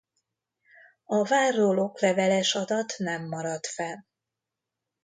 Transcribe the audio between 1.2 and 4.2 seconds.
várról okleveles adat nem maradt fenn.